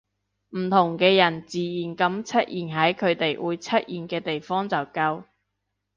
[0.57, 5.25] 唔同嘅人自然噉出現喺佢哋會出現嘅地方就夠